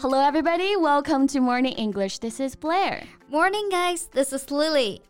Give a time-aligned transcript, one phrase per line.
[0.00, 0.76] Hello, everybody.
[0.76, 2.18] Welcome to Morning English.
[2.18, 3.04] This is Blair.
[3.30, 4.08] Morning, guys.
[4.12, 5.00] This is Lily.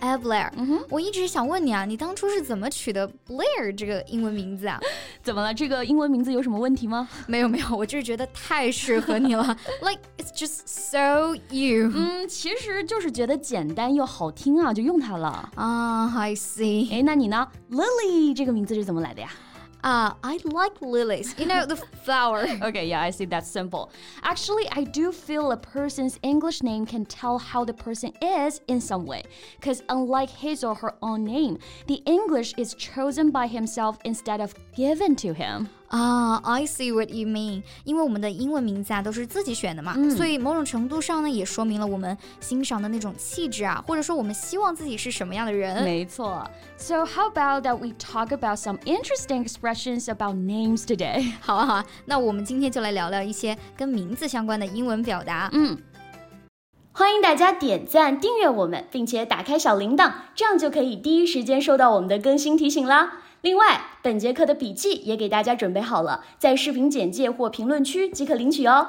[0.00, 4.80] 哎，Blair，、嗯、我一直想问你啊，你当初是怎么取的 Blair 这个英文名字啊？
[5.22, 5.54] 怎么了？
[5.54, 7.08] 这个英文名字有什么问题吗？
[7.28, 11.88] 没有没有，我就是觉得太适合你了，like it's just so you。
[11.94, 15.48] 嗯，其实就是觉得简单又好听啊，就用它了。
[15.54, 16.92] 啊、uh,，I see。
[16.92, 17.46] 哎，那你呢？
[17.70, 19.30] Lily 这个名字是怎么来的呀
[19.83, 21.35] ？Uh, I like lilies.
[21.37, 22.47] You know, the flower.
[22.61, 23.25] okay, yeah, I see.
[23.25, 23.91] That's simple.
[24.23, 28.81] Actually, I do feel a person's English name can tell how the person is in
[28.81, 29.23] some way.
[29.59, 34.53] Because unlike his or her own name, the English is chosen by himself instead of
[34.75, 35.69] given to him.
[35.87, 37.63] 啊、uh,，I see what you mean。
[37.83, 45.83] 因为我们的英文名字啊都是自己选的嘛，嗯、所以某种程度上呢，也说明了我们欣赏的那种气质啊，或者说我们希望自己是什么样的人。
[45.83, 46.45] 没错。
[46.77, 51.33] So how about that we talk about some interesting expressions about names today？
[51.39, 55.49] 好啊好啊，那我们今天就来聊聊一些跟名字相关的英文表达。
[55.53, 55.77] 嗯。
[56.91, 63.19] 欢迎大家点赞、订阅我们，并且打开小铃铛，这样就可以第一时间收到我们的更新提醒啦。
[63.47, 68.85] 另外，本节课的笔记也给大家准备好了，在视频简介或评论区即可领取哦。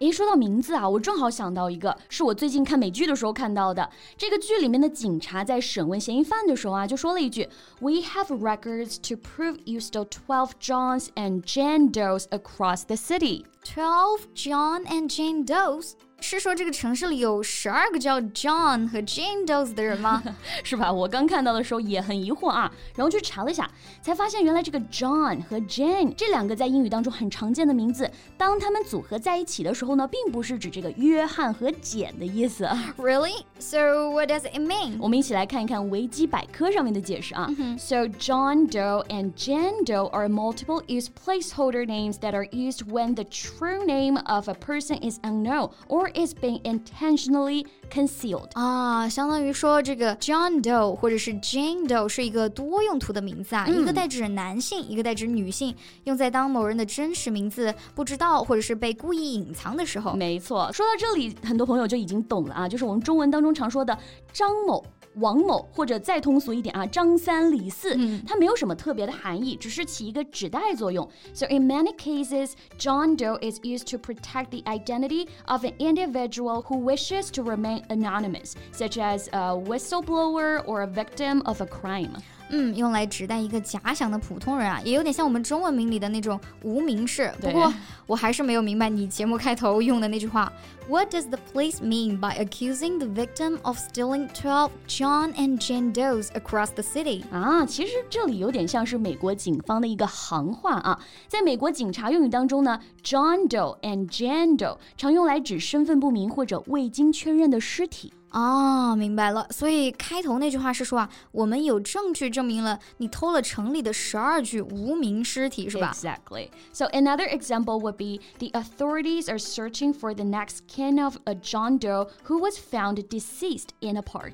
[0.00, 3.88] 诶，说到名字啊，我正好想到一个，是我最近看美剧的时候看到的。
[4.18, 14.22] 这个剧里面的警察在审问嫌疑犯的时候啊，就说了一句：“We have records to prove you stole twelve Johns and Jane Does across the city.” Twelve
[14.34, 15.92] John and Jane Does.
[16.21, 20.21] 是说这个城市里有十二个叫 John 和 Jane Doe 的人吗？
[20.63, 20.91] 是吧？
[20.91, 23.69] 我刚看到的时候也很疑惑啊，然后去查了一下，
[24.01, 32.67] 才发现原来这个 John 和 Jane 这两个在英语当中很常见的名字，当他们组合在一起的时候呢，并不是指这个约翰和简的意思。
[32.97, 33.43] Really?
[33.59, 34.97] So what does it mean?
[34.99, 37.47] 我们一起来看一看维基百科上面的解释啊。
[37.77, 43.23] So John Doe and Jane Doe are multiple use placeholder names that are used when the
[43.23, 50.94] true name of a person is unknown or is being intentionally concealed 啊，相当于说这个 John Doe
[50.94, 55.74] 或者是 Jane Doe 是一个多用途的名字啊，嗯、一个代指男性，一个代指女性，
[56.04, 60.14] 用在当某人的真实名字不知道或者是被故意隐藏的时候。
[60.14, 63.96] 没错，说到这里，很多朋友就已经懂了啊，就是我们中文当中常说的
[64.32, 64.84] 张某。
[65.15, 71.09] 王某，或者再通俗一点啊，张三李四，嗯、它没有什么特别的含义，只是起一个指代作用。
[71.33, 76.77] So in many cases, John Doe is used to protect the identity of an individual who
[76.77, 82.11] wishes to remain anonymous, such as a whistleblower or a victim of a crime.
[82.54, 87.32] 嗯，用来指代一个假想的普通人啊，也有点像我们中文名里的那种无名氏。
[87.40, 87.72] 不过
[88.06, 90.52] 我还是没有明白你节目开头用的那句话。
[90.86, 96.26] What does the police mean by accusing the victim of stealing twelve John and Jane Does
[96.32, 97.22] across the city？
[97.30, 101.00] 啊，其实这里有点像是美国警方的一个行话啊。
[101.28, 108.12] 在美国警察用语当中呢，John Doe and Jane Doe 常用来指身份不明或者未经确认的尸体。
[108.31, 109.47] 哦，明白了。
[109.49, 115.93] 所以开头那句话是说啊，我们有证据证明了你偷了城里的十二具无名尸体，是吧？
[115.95, 116.49] Exactly.
[116.73, 121.33] So another example would be the authorities are searching for the next kin of a
[121.35, 124.33] John Doe who was found deceased in a park.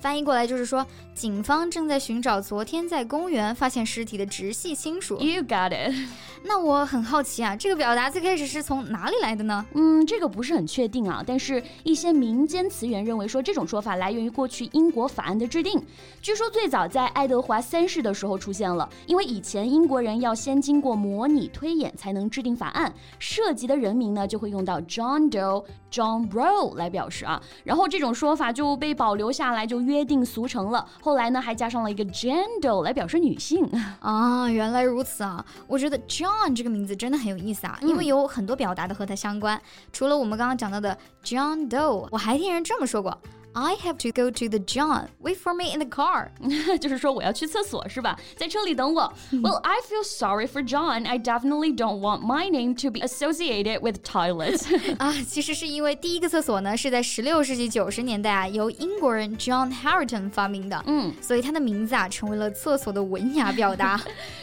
[0.00, 5.18] 翻译过来就是说，警方正在寻找昨天在公园发现尸体的直系亲属。
[5.18, 5.94] You got it.
[6.44, 9.64] 那我很好奇啊，这个表达最开始是从哪里来的呢？
[9.74, 15.82] 嗯，这个不是很确定啊，但是一些民间词源认为说这种说法来源于过去英国法案的制定。
[16.22, 30.86] 据说最早在爱德华三世的时候出现了，因为以前英国人要先经过模拟推演才能制定法案，涉及的人名呢就会用到 John Doe、John Roe 来表示啊，然后这种说法就被保留下来，就约定俗成了。
[31.00, 33.64] 后来呢还加上了一个 Doe 来表示女性。
[34.00, 35.44] 啊，原来如此啊！
[35.66, 39.60] 我觉得 John 这个名字真的很有意思啊，因为有很多表达的和它相关。
[39.92, 43.16] 除了我们刚刚讲到的 John Doe，我还听人这么说过。
[43.55, 45.09] I have to go to the John.
[45.19, 46.29] Wait for me in the car.
[46.79, 48.17] 就是说我要去厕所是吧？
[48.37, 49.13] 在车里等我。
[49.33, 51.05] well, I feel sorry for John.
[51.05, 54.65] I definitely don't want my name to be associated with toilets.
[54.99, 63.99] 啊，其实是因为第一个厕所呢是在十六世纪九十年代啊由英国人 John Harrington 发明的，嗯，所以他的名字啊成为了厕所的文雅表达。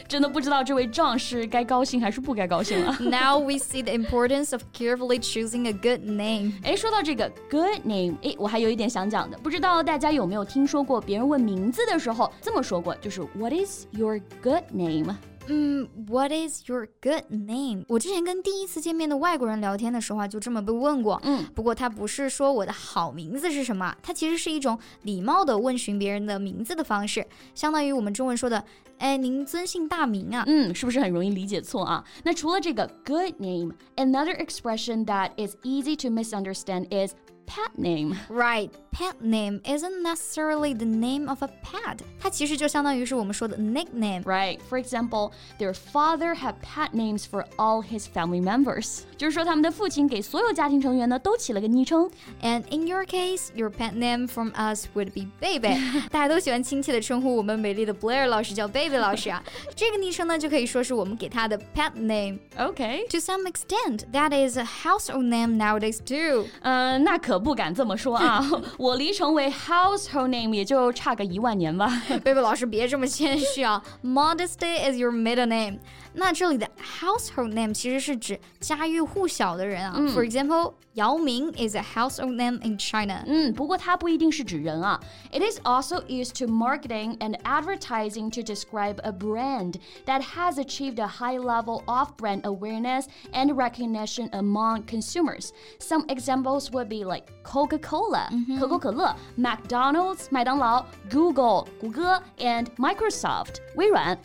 [0.07, 2.95] 真的不知道这位 John 是该高兴还是不该高兴了。
[2.99, 6.53] Now we see the importance of carefully choosing a good name.
[6.63, 15.15] 哎，说到这个 good name，哎，我还有一点想 讲的，不知道大家有没有听说过别人问名字的时候这么说过，就是 What is your good name？
[15.51, 17.83] 嗯，What is your good name？
[17.87, 21.19] 我之前跟第一次见面的外国人聊天的时候啊，就这么被问过。
[21.23, 27.25] 嗯，不过他不是说我的好名字是什么，他其实是一种礼貌的问询别人的名字的方式，
[27.55, 28.63] 相当于我们中文说的，
[28.99, 30.43] 哎，您尊姓大名啊？
[30.45, 32.03] 嗯，是不是很容易理解错啊？
[32.23, 38.15] 那除了这个 good name，another expression that is easy to misunderstand is pet name.
[38.29, 41.97] Right, pet name isn't necessarily the name of a pet.
[42.19, 44.21] 它其实就相当于是我们说的 nickname.
[44.23, 44.59] Right.
[44.69, 48.99] For example, their father had pet names for all his family members.
[49.17, 52.09] 就是说他们的父亲给所有家庭成员呢都起了个昵称。
[52.43, 55.75] And in your case, your pet name from us would be Baby.
[56.11, 59.43] 大家都喜欢亲切的称呼我们美丽的 Blair 老师叫 Baby 老师啊。
[59.75, 62.37] 这个昵称呢就可以说是我们给他的 pet name.
[62.55, 63.07] Okay.
[63.09, 66.45] To some extent, that is a household name nowadays too.
[66.61, 68.44] 嗯，那可 不敢这么说啊！
[68.78, 72.02] 我离成为 household name 也就差个一万年吧。
[72.22, 75.78] 贝贝老师别这么谦虚啊！Modesty is your middle name。
[76.13, 76.67] 那这里的
[76.99, 79.95] household name 其实是指家喻户晓的人啊。
[80.13, 83.23] For example，姚明 is a household name in China。
[83.27, 84.99] 嗯，不过它不一定是指人啊。
[85.31, 89.75] It is also used to marketing and advertising to describe a brand
[90.07, 95.51] that has achieved a high level of brand awareness and recognition among consumers.
[95.79, 98.29] Some examples would be like Coca-Cola,
[98.59, 104.17] 可口可乐，McDonald's 麦当劳，Google 谷歌，and Microsoft 微软。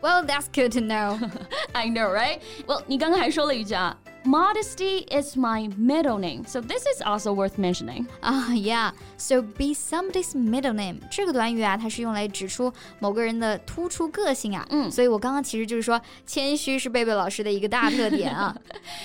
[0.00, 1.18] Well, that's good to know.
[1.72, 2.40] I know, right?
[2.66, 3.96] Well, 你刚刚还说了一句啊。
[4.24, 8.06] Modesty is my middle name, so this is also worth mentioning.
[8.20, 8.92] 啊、uh,，Yeah.
[9.16, 14.66] So be somebody's middle name 这个短语啊，它是用来指出某个人的突出个性啊。
[14.70, 18.56] 嗯，所以我刚刚其实就是说，谦虚是贝贝老师的一个大特点啊。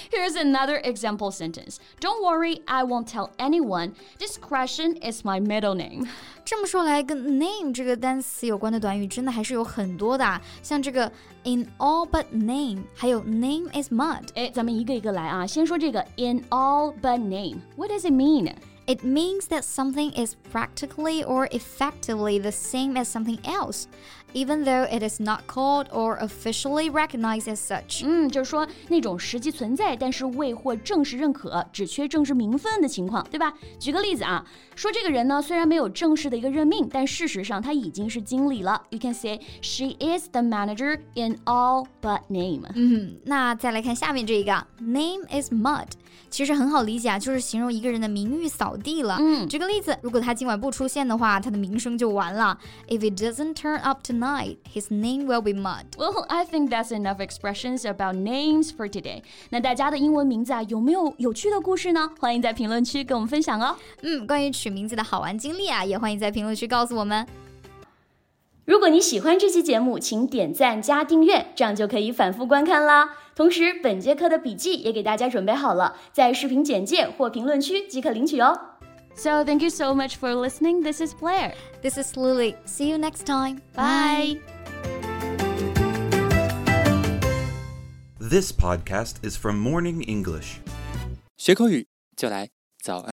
[0.10, 1.76] Here's another example sentence.
[2.00, 3.92] Don't worry, I won't tell anyone.
[4.18, 6.08] Discretion is my middle name.
[6.44, 11.10] 这么说来，跟 name 这个单词有关的短语真的还是有很多的、啊，像这个
[11.46, 14.24] in all but name，还有 name is mud。
[14.36, 15.46] 哎，咱们一个一个来啊。
[15.46, 17.58] 先说这个 in all but name.
[17.76, 18.54] What does it mean?
[18.88, 23.86] It means that something is practically or effectively the same as something else,
[24.34, 28.04] even though it is not called or officially recognized as such.
[28.04, 33.54] 嗯，就是说那种实际存在，但是未获正式认可，只缺正式名分的情况，对吧？
[33.80, 34.44] 举个例子啊，
[34.76, 38.82] 说这个人呢，虽然没有正式的一个任命，但事实上他已经是经理了。
[38.90, 42.66] You can say she is the manager in all but name.
[42.76, 45.88] 嗯，那再来看下面这一个，name is mud。
[46.29, 49.17] 其实很好理解啊，就是形容一个人的名誉扫地了。
[49.21, 52.59] 嗯，举个例子，如果他今晚不出现的话，他的名声就完了。
[52.89, 55.85] If he doesn't turn up tonight, his name will be mud.
[55.97, 59.23] Well, I think that's enough expressions about names for today.
[59.51, 62.11] 那大家的英文名字啊，有没有有趣的故事呢？
[62.19, 63.77] 欢迎在评论区跟我们分享哦。
[64.03, 67.27] 嗯，关于取名字的好玩经历啊，也欢迎在评论区告诉我们。
[68.65, 73.11] 如果你喜欢这期节目，请点赞加订阅，这样就可以反复观看啦。
[73.36, 78.60] 同时，本节课的笔记也给大家准备好了，在视频简介或评论区即可领取哦。
[79.16, 80.82] So thank you so much for listening.
[80.84, 81.54] This is Blair.
[81.82, 82.56] This is Lily.
[82.66, 83.60] See you next time.
[83.76, 84.40] Bye.
[88.20, 90.60] This podcast is from Morning English.
[91.36, 92.50] 学口语就来
[92.82, 93.10] 早安